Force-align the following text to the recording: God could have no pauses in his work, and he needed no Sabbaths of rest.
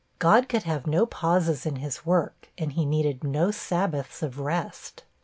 God 0.17 0.49
could 0.49 0.63
have 0.63 0.87
no 0.87 1.05
pauses 1.05 1.63
in 1.67 1.75
his 1.75 2.07
work, 2.07 2.49
and 2.57 2.71
he 2.73 2.87
needed 2.87 3.23
no 3.23 3.51
Sabbaths 3.51 4.23
of 4.23 4.39
rest. 4.39 5.03